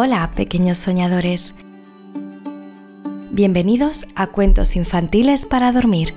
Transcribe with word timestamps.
Hola, 0.00 0.30
pequeños 0.36 0.78
soñadores. 0.78 1.54
Bienvenidos 3.32 4.06
a 4.14 4.28
Cuentos 4.28 4.76
Infantiles 4.76 5.44
para 5.44 5.72
Dormir. 5.72 6.14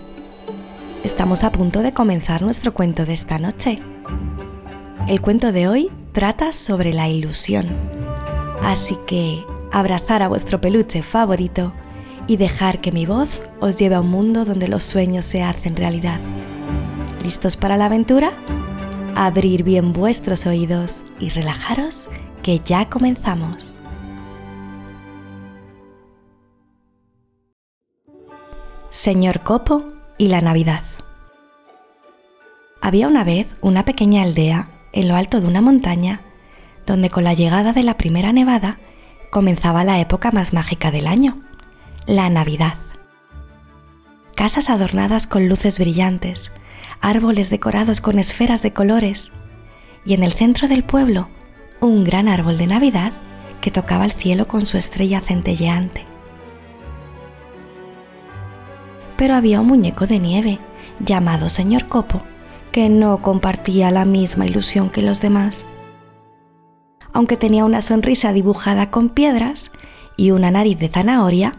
Estamos 1.04 1.44
a 1.44 1.52
punto 1.52 1.82
de 1.82 1.92
comenzar 1.92 2.44
nuestro 2.44 2.76
cuento 2.76 3.08
de 3.08 3.14
esta 3.14 3.40
noche. 3.40 3.80
El 5.08 5.20
cuento 5.20 5.52
de 5.52 5.68
hoy 5.68 5.90
trata 6.12 6.54
sobre 6.54 6.94
la 6.94 7.10
ilusión. 7.10 7.70
Así 8.62 8.96
que 9.08 9.44
abrazar 9.72 10.22
a 10.22 10.28
vuestro 10.28 10.62
peluche 10.62 11.02
favorito 11.02 11.74
y 12.28 12.38
dejar 12.38 12.82
que 12.82 12.92
mi 12.92 13.08
voz 13.08 13.42
os 13.62 13.78
lleve 13.80 13.96
a 13.96 14.02
un 14.02 14.12
mundo 14.12 14.46
donde 14.46 14.68
los 14.68 14.84
sueños 14.84 15.26
se 15.26 15.42
hacen 15.42 15.76
realidad. 15.76 16.20
¿Listos 17.24 17.58
para 17.58 17.78
la 17.78 17.86
aventura? 17.86 18.32
Abrir 19.16 19.64
bien 19.64 19.94
vuestros 19.94 20.46
oídos 20.46 21.04
y 21.20 21.30
relajaros 21.30 22.08
que 22.44 22.60
ya 22.60 22.90
comenzamos. 22.90 23.78
Señor 28.90 29.42
Copo 29.42 29.84
y 30.18 30.28
la 30.28 30.42
Navidad. 30.42 30.84
Había 32.82 33.08
una 33.08 33.24
vez 33.24 33.48
una 33.62 33.86
pequeña 33.86 34.24
aldea 34.24 34.70
en 34.94 35.08
lo 35.08 35.16
alto 35.16 35.42
de 35.42 35.48
una 35.48 35.62
montaña 35.62 36.22
donde 36.86 37.10
con 37.10 37.24
la 37.24 37.34
llegada 37.34 37.74
de 37.74 37.84
la 37.84 37.98
primera 37.98 38.32
nevada 38.32 38.80
comenzaba 39.30 39.84
la 39.84 40.00
época 40.00 40.32
más 40.32 40.54
mágica 40.54 40.92
del 40.92 41.08
año, 41.08 41.42
la 42.06 42.30
Navidad. 42.30 42.76
Casas 44.36 44.70
adornadas 44.70 45.28
con 45.28 45.48
luces 45.48 45.80
brillantes, 45.80 46.52
árboles 47.02 47.50
decorados 47.50 48.00
con 48.00 48.20
esferas 48.20 48.62
de 48.62 48.74
colores 48.74 49.32
y 50.06 50.14
en 50.14 50.24
el 50.24 50.32
centro 50.34 50.68
del 50.68 50.84
pueblo 50.84 51.30
un 51.80 52.04
gran 52.04 52.28
árbol 52.28 52.58
de 52.58 52.68
Navidad 52.68 53.12
que 53.60 53.72
tocaba 53.72 54.06
el 54.06 54.12
cielo 54.12 54.48
con 54.48 54.66
su 54.66 54.78
estrella 54.78 55.22
centelleante. 55.22 56.06
Pero 59.18 59.36
había 59.36 59.62
un 59.62 59.68
muñeco 59.68 60.08
de 60.08 60.20
nieve 60.20 60.60
llamado 61.00 61.50
Señor 61.50 61.88
Copo 61.88 62.22
que 62.72 62.90
no 62.90 63.22
compartía 63.22 63.92
la 63.92 64.06
misma 64.06 64.46
ilusión 64.46 64.90
que 64.90 65.02
los 65.02 65.22
demás. 65.22 65.68
Aunque 67.14 67.36
tenía 67.36 67.66
una 67.66 67.82
sonrisa 67.82 68.32
dibujada 68.32 68.90
con 68.90 69.10
piedras 69.10 69.72
y 70.16 70.32
una 70.32 70.50
nariz 70.52 70.80
de 70.80 70.90
zanahoria, 70.90 71.56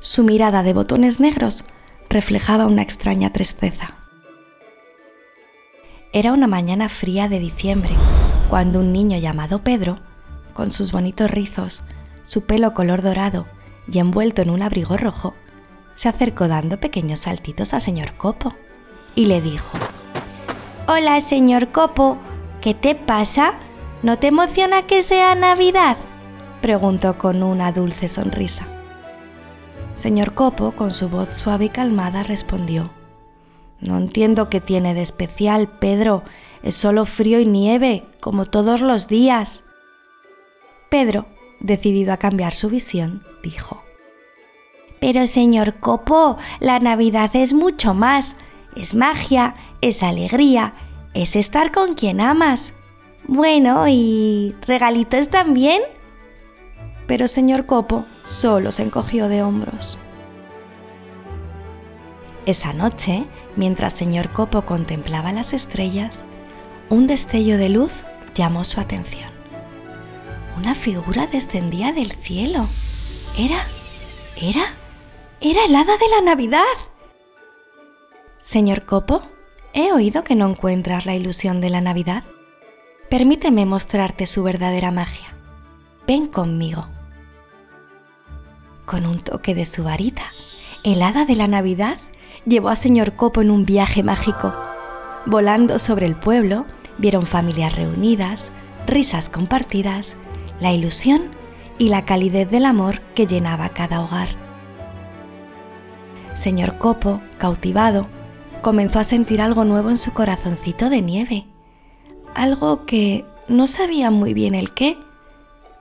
su 0.00 0.24
mirada 0.24 0.62
de 0.62 0.72
botones 0.72 1.20
negros 1.20 1.64
reflejaba 2.10 2.66
una 2.66 2.82
extraña 2.82 3.32
tristeza. 3.32 3.94
Era 6.12 6.32
una 6.32 6.46
mañana 6.46 6.88
fría 6.88 7.28
de 7.28 7.38
diciembre, 7.38 7.94
cuando 8.48 8.80
un 8.80 8.92
niño 8.92 9.18
llamado 9.18 9.62
Pedro, 9.62 9.96
con 10.54 10.70
sus 10.70 10.92
bonitos 10.92 11.30
rizos, 11.30 11.84
su 12.24 12.44
pelo 12.46 12.74
color 12.74 13.02
dorado 13.02 13.46
y 13.90 13.98
envuelto 13.98 14.42
en 14.42 14.50
un 14.50 14.62
abrigo 14.62 14.96
rojo, 14.96 15.34
se 15.94 16.08
acercó 16.08 16.48
dando 16.48 16.78
pequeños 16.78 17.20
saltitos 17.20 17.74
a 17.74 17.80
señor 17.80 18.14
Copo 18.14 18.54
y 19.14 19.26
le 19.26 19.40
dijo, 19.40 19.76
Hola, 20.88 21.20
señor 21.20 21.68
Copo, 21.68 22.18
¿qué 22.60 22.72
te 22.74 22.94
pasa? 22.94 23.54
¿No 24.02 24.18
te 24.18 24.28
emociona 24.28 24.82
que 24.82 25.02
sea 25.02 25.34
Navidad? 25.34 25.96
preguntó 26.62 27.18
con 27.18 27.42
una 27.42 27.72
dulce 27.72 28.08
sonrisa. 28.08 28.66
Señor 29.96 30.34
Copo, 30.34 30.72
con 30.72 30.92
su 30.92 31.08
voz 31.08 31.30
suave 31.30 31.66
y 31.66 31.68
calmada, 31.70 32.22
respondió, 32.22 32.90
No 33.80 33.98
entiendo 33.98 34.48
qué 34.48 34.60
tiene 34.60 34.94
de 34.94 35.02
especial, 35.02 35.68
Pedro, 35.68 36.22
es 36.62 36.74
solo 36.74 37.04
frío 37.04 37.40
y 37.40 37.46
nieve, 37.46 38.04
como 38.20 38.46
todos 38.46 38.80
los 38.80 39.08
días. 39.08 39.62
Pedro, 40.88 41.26
decidido 41.60 42.12
a 42.12 42.16
cambiar 42.16 42.52
su 42.54 42.70
visión, 42.70 43.22
dijo, 43.42 43.82
Pero 45.00 45.26
señor 45.26 45.74
Copo, 45.74 46.38
la 46.60 46.78
Navidad 46.78 47.30
es 47.34 47.52
mucho 47.52 47.94
más, 47.94 48.34
es 48.74 48.94
magia, 48.94 49.54
es 49.80 50.02
alegría, 50.02 50.74
es 51.14 51.36
estar 51.36 51.72
con 51.72 51.94
quien 51.94 52.20
amas. 52.20 52.72
Bueno, 53.28 53.86
¿y 53.88 54.54
regalitos 54.66 55.28
también? 55.28 55.82
Pero 57.06 57.28
señor 57.28 57.66
Copo 57.66 58.04
solo 58.24 58.72
se 58.72 58.82
encogió 58.82 59.28
de 59.28 59.42
hombros. 59.42 59.98
Esa 62.46 62.72
noche, 62.72 63.26
mientras 63.56 63.92
señor 63.92 64.32
Copo 64.32 64.62
contemplaba 64.62 65.32
las 65.32 65.52
estrellas, 65.52 66.24
un 66.88 67.06
destello 67.06 67.58
de 67.58 67.68
luz 67.68 68.04
llamó 68.34 68.64
su 68.64 68.80
atención. 68.80 69.30
Una 70.56 70.74
figura 70.74 71.26
descendía 71.26 71.92
del 71.92 72.12
cielo. 72.12 72.64
Era, 73.36 73.58
era, 74.40 74.74
era 75.40 75.64
el 75.64 75.74
hada 75.74 75.96
de 75.98 76.08
la 76.08 76.22
Navidad. 76.22 76.62
Señor 78.40 78.86
Copo, 78.86 79.22
He 79.78 79.92
oído 79.92 80.24
que 80.24 80.34
no 80.34 80.48
encuentras 80.48 81.04
la 81.04 81.14
ilusión 81.14 81.60
de 81.60 81.68
la 81.68 81.82
Navidad. 81.82 82.24
Permíteme 83.10 83.66
mostrarte 83.66 84.24
su 84.24 84.42
verdadera 84.42 84.90
magia. 84.90 85.34
Ven 86.06 86.24
conmigo. 86.24 86.88
Con 88.86 89.04
un 89.04 89.18
toque 89.18 89.54
de 89.54 89.66
su 89.66 89.84
varita, 89.84 90.22
el 90.82 91.02
hada 91.02 91.26
de 91.26 91.34
la 91.34 91.46
Navidad 91.46 91.98
llevó 92.46 92.68
a 92.68 92.76
señor 92.76 93.14
Copo 93.14 93.42
en 93.42 93.50
un 93.50 93.64
viaje 93.64 94.02
mágico. 94.02 94.54
Volando 95.26 95.78
sobre 95.78 96.06
el 96.06 96.14
pueblo, 96.14 96.64
vieron 96.96 97.26
familias 97.26 97.74
reunidas, 97.74 98.48
risas 98.86 99.28
compartidas, 99.28 100.14
la 100.60 100.72
ilusión 100.72 101.24
y 101.78 101.88
la 101.88 102.04
calidez 102.04 102.48
del 102.50 102.64
amor 102.64 103.00
que 103.14 103.26
llenaba 103.26 103.68
cada 103.70 104.00
hogar. 104.00 104.28
Señor 106.36 106.78
Copo, 106.78 107.20
cautivado, 107.38 108.06
comenzó 108.62 109.00
a 109.00 109.04
sentir 109.04 109.42
algo 109.42 109.64
nuevo 109.64 109.90
en 109.90 109.96
su 109.96 110.12
corazoncito 110.12 110.88
de 110.88 111.02
nieve. 111.02 111.46
Algo 112.34 112.86
que 112.86 113.24
no 113.48 113.66
sabía 113.66 114.10
muy 114.10 114.34
bien 114.34 114.54
el 114.54 114.72
qué, 114.72 114.98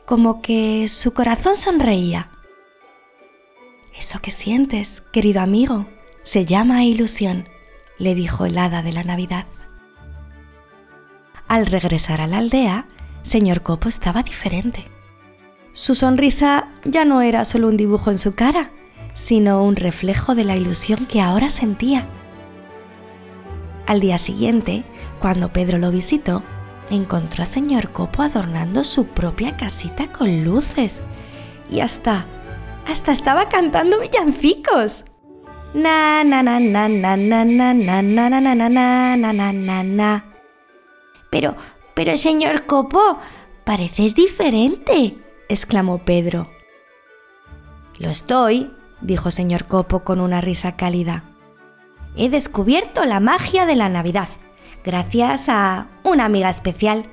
como 0.05 0.41
que 0.41 0.87
su 0.87 1.13
corazón 1.13 1.55
sonreía. 1.55 2.29
Eso 3.97 4.19
que 4.21 4.31
sientes, 4.31 5.01
querido 5.11 5.41
amigo, 5.41 5.85
se 6.25 6.45
llama 6.45 6.83
ilusión, 6.83 7.47
le 7.99 8.15
dijo 8.15 8.45
el 8.45 8.57
hada 8.57 8.81
de 8.81 8.91
la 8.91 9.03
Navidad. 9.03 9.45
Al 11.47 11.67
regresar 11.67 12.19
a 12.19 12.27
la 12.27 12.39
aldea, 12.39 12.87
señor 13.23 13.61
Copo 13.61 13.87
estaba 13.87 14.23
diferente. 14.23 14.85
Su 15.71 15.93
sonrisa 15.93 16.69
ya 16.83 17.05
no 17.05 17.21
era 17.21 17.45
solo 17.45 17.67
un 17.67 17.77
dibujo 17.77 18.09
en 18.09 18.17
su 18.17 18.33
cara, 18.33 18.71
sino 19.13 19.63
un 19.63 19.75
reflejo 19.75 20.33
de 20.33 20.43
la 20.43 20.57
ilusión 20.57 21.05
que 21.05 21.21
ahora 21.21 21.49
sentía. 21.49 22.07
Al 23.85 23.99
día 23.99 24.17
siguiente, 24.17 24.83
cuando 25.19 25.53
Pedro 25.53 25.77
lo 25.77 25.91
visitó, 25.91 26.41
encontró 26.89 27.43
a 27.43 27.45
señor 27.45 27.91
Copo 27.91 28.23
adornando 28.23 28.83
su 28.83 29.05
propia 29.05 29.57
casita 29.57 30.11
con 30.11 30.43
luces 30.43 31.01
y 31.69 31.81
hasta 31.81 32.25
hasta 32.87 33.11
estaba 33.11 33.49
cantando 33.49 33.99
villancicos. 33.99 35.05
Na 35.75 36.23
na 36.23 36.41
na 36.41 36.57
na 36.57 36.87
na 36.87 37.15
na 37.15 37.43
na 37.43 37.73
na 37.73 37.73
na 37.73 38.01
na 38.01 38.55
na 38.55 38.69
na 38.69 39.33
na 39.33 39.51
na 39.51 39.83
na 39.83 40.23
Pero, 41.29 41.55
pero 41.93 42.17
señor 42.17 42.65
Copo, 42.65 43.19
pareces 43.65 44.15
diferente, 44.15 45.17
exclamó 45.49 45.99
Pedro. 45.99 46.49
Lo 47.99 48.09
estoy, 48.09 48.71
dijo 49.01 49.29
señor 49.29 49.65
Copo 49.65 50.05
con 50.05 50.19
una 50.19 50.41
risa 50.41 50.75
cálida 50.75 51.35
he 52.17 52.29
descubierto 52.29 53.03
la 53.05 53.19
magia 53.19 53.65
de 53.65 53.75
la 53.75 53.89
Navidad, 53.89 54.29
gracias 54.83 55.49
a 55.49 55.87
una 56.03 56.25
amiga 56.25 56.49
especial. 56.49 57.05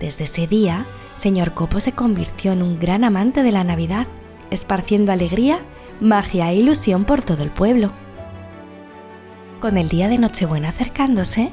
Desde 0.00 0.24
ese 0.24 0.46
día, 0.46 0.84
señor 1.18 1.52
Copo 1.52 1.80
se 1.80 1.92
convirtió 1.92 2.52
en 2.52 2.62
un 2.62 2.78
gran 2.78 3.04
amante 3.04 3.42
de 3.42 3.52
la 3.52 3.64
Navidad, 3.64 4.06
esparciendo 4.50 5.12
alegría, 5.12 5.60
magia 6.00 6.50
e 6.50 6.56
ilusión 6.56 7.04
por 7.04 7.22
todo 7.22 7.42
el 7.42 7.50
pueblo. 7.50 7.92
Con 9.60 9.78
el 9.78 9.88
día 9.88 10.08
de 10.08 10.18
Nochebuena 10.18 10.68
acercándose, 10.68 11.50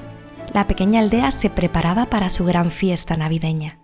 la 0.53 0.67
pequeña 0.67 0.99
aldea 0.99 1.31
se 1.31 1.49
preparaba 1.49 2.07
para 2.07 2.29
su 2.29 2.45
gran 2.45 2.71
fiesta 2.71 3.15
navideña. 3.15 3.77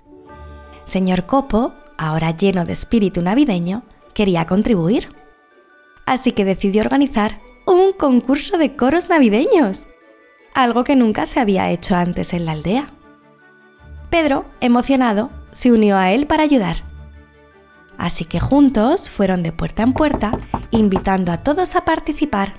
Señor 0.85 1.25
Copo, 1.25 1.73
ahora 1.97 2.31
lleno 2.31 2.65
de 2.65 2.73
espíritu 2.73 3.21
navideño, 3.21 3.83
quería 4.13 4.45
contribuir. 4.45 5.09
Así 6.05 6.31
que 6.31 6.45
decidió 6.45 6.81
organizar 6.81 7.39
un 7.65 7.93
concurso 7.93 8.57
de 8.57 8.75
coros 8.75 9.09
navideños, 9.09 9.87
algo 10.53 10.83
que 10.83 10.95
nunca 10.95 11.25
se 11.25 11.39
había 11.39 11.69
hecho 11.69 11.95
antes 11.95 12.33
en 12.33 12.45
la 12.45 12.53
aldea. 12.53 12.91
Pedro, 14.09 14.45
emocionado, 14.61 15.29
se 15.51 15.71
unió 15.71 15.97
a 15.97 16.11
él 16.11 16.27
para 16.27 16.43
ayudar. 16.43 16.86
Así 17.97 18.25
que 18.25 18.39
juntos 18.39 19.09
fueron 19.09 19.43
de 19.43 19.51
puerta 19.51 19.83
en 19.83 19.93
puerta, 19.93 20.31
invitando 20.71 21.31
a 21.31 21.37
todos 21.37 21.75
a 21.75 21.85
participar. 21.85 22.53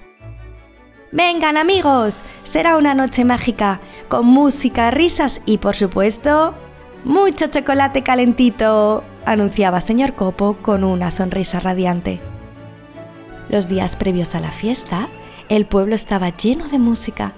Vengan 1.12 1.56
amigos, 1.56 2.22
será 2.44 2.76
una 2.76 2.94
noche 2.94 3.24
mágica, 3.24 3.80
con 4.08 4.26
música, 4.26 4.90
risas 4.90 5.40
y 5.46 5.58
por 5.58 5.74
supuesto, 5.74 6.54
Mucho 7.04 7.46
chocolate 7.46 8.02
calentito, 8.02 9.04
anunciaba 9.24 9.80
señor 9.80 10.14
Copo 10.14 10.58
con 10.60 10.82
una 10.82 11.12
sonrisa 11.12 11.60
radiante. 11.60 12.20
Los 13.48 13.68
días 13.68 13.94
previos 13.94 14.34
a 14.34 14.40
la 14.40 14.50
fiesta, 14.50 15.08
el 15.48 15.64
pueblo 15.64 15.94
estaba 15.94 16.36
lleno 16.36 16.68
de 16.68 16.80
música. 16.80 17.32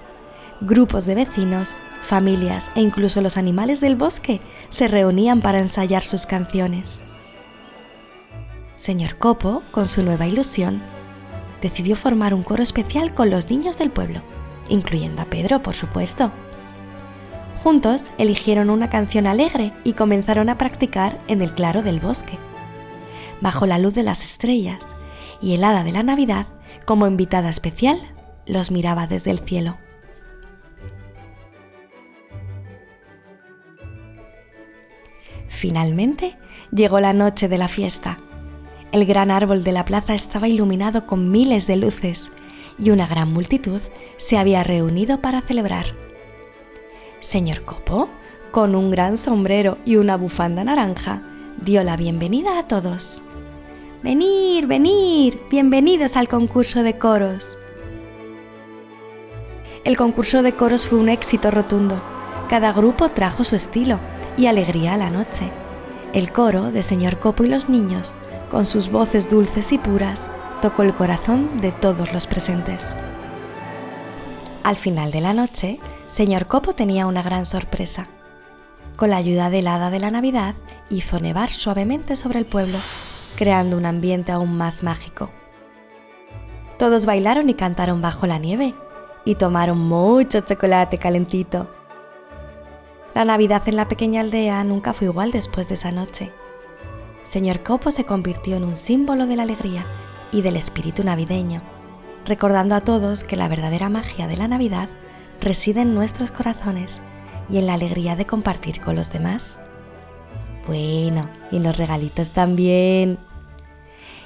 Grupos 0.61 1.05
de 1.05 1.15
vecinos, 1.15 1.75
familias 2.01 2.71
e 2.75 2.81
incluso 2.81 3.21
los 3.21 3.37
animales 3.37 3.81
del 3.81 3.95
bosque 3.95 4.41
se 4.69 4.87
reunían 4.87 5.41
para 5.41 5.59
ensayar 5.59 6.03
sus 6.03 6.25
canciones. 6.25 6.99
Señor 8.81 9.15
Copo, 9.17 9.61
con 9.69 9.87
su 9.87 10.01
nueva 10.01 10.25
ilusión, 10.25 10.81
decidió 11.61 11.95
formar 11.95 12.33
un 12.33 12.41
coro 12.41 12.63
especial 12.63 13.13
con 13.13 13.29
los 13.29 13.51
niños 13.51 13.77
del 13.77 13.91
pueblo, 13.91 14.23
incluyendo 14.69 15.21
a 15.21 15.25
Pedro, 15.25 15.61
por 15.61 15.75
supuesto. 15.75 16.31
Juntos 17.61 18.09
eligieron 18.17 18.71
una 18.71 18.89
canción 18.89 19.27
alegre 19.27 19.71
y 19.83 19.93
comenzaron 19.93 20.49
a 20.49 20.57
practicar 20.57 21.21
en 21.27 21.43
el 21.43 21.53
claro 21.53 21.83
del 21.83 21.99
bosque. 21.99 22.39
Bajo 23.39 23.67
la 23.67 23.77
luz 23.77 23.93
de 23.93 24.01
las 24.01 24.23
estrellas 24.23 24.79
y 25.43 25.53
el 25.53 25.63
hada 25.63 25.83
de 25.83 25.91
la 25.91 26.01
Navidad, 26.01 26.47
como 26.83 27.05
invitada 27.05 27.51
especial, 27.51 28.01
los 28.47 28.71
miraba 28.71 29.05
desde 29.05 29.29
el 29.29 29.41
cielo. 29.41 29.77
Finalmente 35.47 36.35
llegó 36.71 36.99
la 36.99 37.13
noche 37.13 37.47
de 37.47 37.59
la 37.59 37.67
fiesta. 37.67 38.17
El 38.91 39.05
gran 39.05 39.31
árbol 39.31 39.63
de 39.63 39.71
la 39.71 39.85
plaza 39.85 40.13
estaba 40.13 40.49
iluminado 40.49 41.05
con 41.05 41.31
miles 41.31 41.65
de 41.65 41.77
luces 41.77 42.29
y 42.77 42.89
una 42.89 43.07
gran 43.07 43.31
multitud 43.31 43.81
se 44.17 44.37
había 44.37 44.63
reunido 44.63 45.21
para 45.21 45.41
celebrar. 45.41 45.85
Señor 47.21 47.63
Copo, 47.63 48.09
con 48.51 48.75
un 48.75 48.91
gran 48.91 49.15
sombrero 49.15 49.77
y 49.85 49.95
una 49.95 50.17
bufanda 50.17 50.65
naranja, 50.65 51.21
dio 51.61 51.85
la 51.85 51.95
bienvenida 51.95 52.59
a 52.59 52.67
todos. 52.67 53.23
Venir, 54.03 54.67
venir, 54.67 55.39
bienvenidos 55.49 56.17
al 56.17 56.27
concurso 56.27 56.83
de 56.83 56.97
coros. 56.97 57.57
El 59.85 59.95
concurso 59.95 60.43
de 60.43 60.51
coros 60.51 60.85
fue 60.85 60.99
un 60.99 61.07
éxito 61.07 61.49
rotundo. 61.49 62.01
Cada 62.49 62.73
grupo 62.73 63.07
trajo 63.07 63.45
su 63.45 63.55
estilo 63.55 64.01
y 64.35 64.47
alegría 64.47 64.95
a 64.95 64.97
la 64.97 65.09
noche. 65.09 65.49
El 66.11 66.33
coro 66.33 66.71
de 66.71 66.83
Señor 66.83 67.19
Copo 67.19 67.45
y 67.45 67.47
los 67.47 67.69
niños, 67.69 68.13
con 68.51 68.65
sus 68.65 68.91
voces 68.91 69.29
dulces 69.29 69.71
y 69.71 69.77
puras, 69.77 70.27
tocó 70.61 70.83
el 70.83 70.93
corazón 70.93 71.61
de 71.61 71.71
todos 71.71 72.11
los 72.11 72.27
presentes. 72.27 72.89
Al 74.63 74.75
final 74.75 75.09
de 75.11 75.21
la 75.21 75.33
noche, 75.33 75.79
Señor 76.09 76.47
Copo 76.47 76.73
tenía 76.73 77.07
una 77.07 77.23
gran 77.23 77.45
sorpresa. 77.45 78.09
Con 78.97 79.09
la 79.09 79.15
ayuda 79.15 79.49
del 79.49 79.67
hada 79.67 79.89
de 79.89 79.99
la 79.99 80.11
Navidad, 80.11 80.53
hizo 80.89 81.21
nevar 81.21 81.49
suavemente 81.49 82.17
sobre 82.17 82.39
el 82.39 82.45
pueblo, 82.45 82.77
creando 83.37 83.77
un 83.77 83.85
ambiente 83.85 84.33
aún 84.33 84.57
más 84.57 84.83
mágico. 84.83 85.29
Todos 86.77 87.05
bailaron 87.05 87.49
y 87.49 87.53
cantaron 87.53 88.01
bajo 88.01 88.27
la 88.27 88.37
nieve, 88.37 88.75
y 89.23 89.35
tomaron 89.35 89.77
mucho 89.79 90.41
chocolate 90.41 90.97
calentito. 90.97 91.67
La 93.15 93.23
Navidad 93.23 93.61
en 93.67 93.77
la 93.77 93.87
pequeña 93.87 94.21
aldea 94.21 94.61
nunca 94.65 94.91
fue 94.91 95.07
igual 95.07 95.31
después 95.31 95.69
de 95.69 95.75
esa 95.75 95.91
noche. 95.91 96.33
Señor 97.31 97.63
Copo 97.63 97.91
se 97.91 98.03
convirtió 98.03 98.57
en 98.57 98.65
un 98.65 98.75
símbolo 98.75 99.25
de 99.25 99.37
la 99.37 99.43
alegría 99.43 99.85
y 100.33 100.41
del 100.41 100.57
espíritu 100.57 101.01
navideño 101.03 101.61
recordando 102.25 102.75
a 102.75 102.81
todos 102.81 103.23
que 103.23 103.35
la 103.35 103.47
verdadera 103.47 103.87
magia 103.87 104.27
de 104.27 104.35
la 104.35 104.49
Navidad 104.49 104.89
reside 105.39 105.81
en 105.81 105.93
nuestros 105.95 106.29
corazones 106.31 106.99
y 107.49 107.57
en 107.57 107.67
la 107.67 107.75
alegría 107.75 108.17
de 108.17 108.25
compartir 108.25 108.81
con 108.81 108.95
los 108.95 109.13
demás. 109.13 109.61
Bueno, 110.67 111.29
y 111.51 111.59
los 111.59 111.77
regalitos 111.77 112.31
también. 112.31 113.17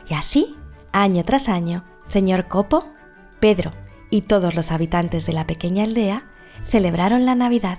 Y 0.09 0.15
así, 0.15 0.55
año 0.91 1.23
tras 1.23 1.47
año, 1.47 1.83
señor 2.07 2.47
Copo, 2.47 2.85
Pedro 3.39 3.71
y 4.09 4.21
todos 4.21 4.55
los 4.55 4.71
habitantes 4.71 5.27
de 5.27 5.33
la 5.33 5.45
pequeña 5.45 5.83
aldea 5.83 6.23
celebraron 6.67 7.25
la 7.25 7.35
Navidad, 7.35 7.77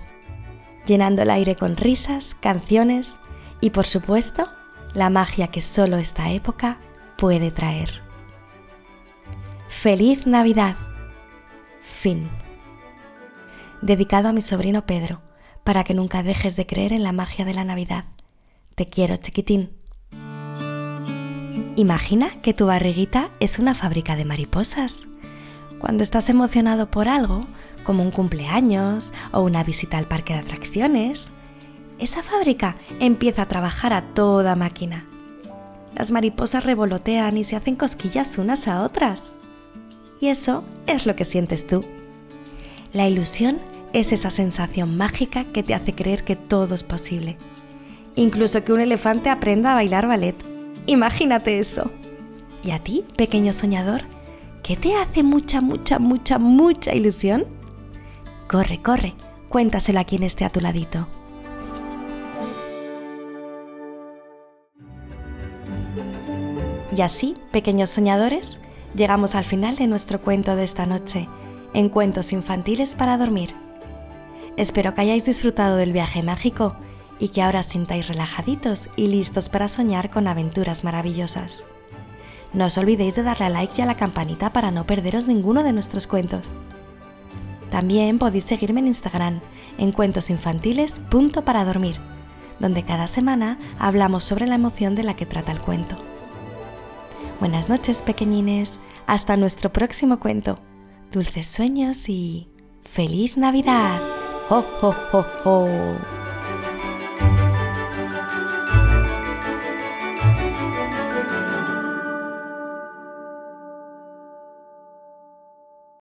llenando 0.86 1.22
el 1.22 1.30
aire 1.30 1.56
con 1.56 1.76
risas, 1.76 2.36
canciones 2.38 3.18
y, 3.60 3.70
por 3.70 3.86
supuesto, 3.86 4.48
la 4.96 5.10
magia 5.10 5.48
que 5.48 5.60
solo 5.60 5.98
esta 5.98 6.30
época 6.30 6.78
puede 7.18 7.50
traer. 7.50 8.00
Feliz 9.68 10.26
Navidad. 10.26 10.76
Fin. 11.80 12.30
Dedicado 13.82 14.30
a 14.30 14.32
mi 14.32 14.40
sobrino 14.40 14.86
Pedro, 14.86 15.20
para 15.64 15.84
que 15.84 15.92
nunca 15.92 16.22
dejes 16.22 16.56
de 16.56 16.66
creer 16.66 16.94
en 16.94 17.02
la 17.02 17.12
magia 17.12 17.44
de 17.44 17.52
la 17.52 17.62
Navidad. 17.62 18.06
Te 18.74 18.88
quiero, 18.88 19.18
chiquitín. 19.18 19.68
Imagina 21.76 22.40
que 22.40 22.54
tu 22.54 22.64
barriguita 22.64 23.28
es 23.38 23.58
una 23.58 23.74
fábrica 23.74 24.16
de 24.16 24.24
mariposas. 24.24 25.06
Cuando 25.78 26.04
estás 26.04 26.30
emocionado 26.30 26.90
por 26.90 27.06
algo, 27.06 27.46
como 27.84 28.02
un 28.02 28.10
cumpleaños 28.10 29.12
o 29.30 29.42
una 29.42 29.62
visita 29.62 29.98
al 29.98 30.08
parque 30.08 30.32
de 30.32 30.38
atracciones, 30.38 31.32
esa 31.98 32.22
fábrica 32.22 32.76
empieza 33.00 33.42
a 33.42 33.48
trabajar 33.48 33.92
a 33.92 34.02
toda 34.02 34.54
máquina. 34.56 35.06
Las 35.94 36.10
mariposas 36.10 36.64
revolotean 36.64 37.36
y 37.36 37.44
se 37.44 37.56
hacen 37.56 37.74
cosquillas 37.74 38.36
unas 38.36 38.68
a 38.68 38.82
otras. 38.82 39.32
Y 40.20 40.28
eso 40.28 40.62
es 40.86 41.06
lo 41.06 41.16
que 41.16 41.24
sientes 41.24 41.66
tú. 41.66 41.82
La 42.92 43.08
ilusión 43.08 43.58
es 43.92 44.12
esa 44.12 44.30
sensación 44.30 44.96
mágica 44.96 45.44
que 45.44 45.62
te 45.62 45.74
hace 45.74 45.94
creer 45.94 46.22
que 46.22 46.36
todo 46.36 46.74
es 46.74 46.82
posible. 46.82 47.38
Incluso 48.14 48.62
que 48.64 48.72
un 48.72 48.80
elefante 48.80 49.30
aprenda 49.30 49.72
a 49.72 49.74
bailar 49.74 50.06
ballet. 50.06 50.36
Imagínate 50.86 51.58
eso. 51.58 51.90
¿Y 52.62 52.72
a 52.72 52.78
ti, 52.78 53.04
pequeño 53.16 53.52
soñador? 53.52 54.02
¿Qué 54.62 54.76
te 54.76 54.96
hace 54.96 55.22
mucha, 55.22 55.60
mucha, 55.60 55.98
mucha, 55.98 56.38
mucha 56.38 56.94
ilusión? 56.94 57.46
Corre, 58.48 58.82
corre, 58.82 59.14
cuéntaselo 59.48 60.00
a 60.00 60.04
quien 60.04 60.22
esté 60.22 60.44
a 60.44 60.50
tu 60.50 60.60
ladito. 60.60 61.06
Y 66.96 67.02
así, 67.02 67.36
pequeños 67.50 67.90
soñadores, 67.90 68.60
llegamos 68.94 69.34
al 69.34 69.44
final 69.44 69.76
de 69.76 69.86
nuestro 69.86 70.20
cuento 70.20 70.56
de 70.56 70.64
esta 70.64 70.86
noche, 70.86 71.28
en 71.74 71.88
Cuentos 71.88 72.32
Infantiles 72.32 72.94
para 72.94 73.18
Dormir. 73.18 73.54
Espero 74.56 74.94
que 74.94 75.02
hayáis 75.02 75.26
disfrutado 75.26 75.76
del 75.76 75.92
viaje 75.92 76.22
mágico 76.22 76.76
y 77.18 77.28
que 77.28 77.42
ahora 77.42 77.62
sintáis 77.62 78.08
relajaditos 78.08 78.88
y 78.96 79.08
listos 79.08 79.48
para 79.48 79.68
soñar 79.68 80.10
con 80.10 80.28
aventuras 80.28 80.84
maravillosas. 80.84 81.64
No 82.52 82.66
os 82.66 82.78
olvidéis 82.78 83.16
de 83.16 83.22
darle 83.22 83.46
a 83.46 83.50
like 83.50 83.74
y 83.76 83.82
a 83.82 83.86
la 83.86 83.96
campanita 83.96 84.52
para 84.52 84.70
no 84.70 84.86
perderos 84.86 85.26
ninguno 85.26 85.62
de 85.62 85.74
nuestros 85.74 86.06
cuentos. 86.06 86.46
También 87.70 88.18
podéis 88.18 88.44
seguirme 88.44 88.80
en 88.80 88.86
Instagram 88.86 89.40
en 89.76 89.92
cuentosinfantiles.paradormir, 89.92 91.96
donde 92.58 92.84
cada 92.84 93.06
semana 93.06 93.58
hablamos 93.78 94.24
sobre 94.24 94.46
la 94.46 94.54
emoción 94.54 94.94
de 94.94 95.02
la 95.04 95.14
que 95.14 95.26
trata 95.26 95.52
el 95.52 95.60
cuento. 95.60 95.96
Buenas 97.40 97.68
noches, 97.68 98.02
pequeñines. 98.02 98.78
Hasta 99.06 99.36
nuestro 99.36 99.72
próximo 99.72 100.18
cuento. 100.18 100.58
Dulces 101.12 101.46
sueños 101.46 102.08
y 102.08 102.48
feliz 102.82 103.36
Navidad. 103.36 104.00
¡Ho, 104.48 104.64
ho, 104.80 104.94
ho, 105.12 105.26
ho! 105.44 106.15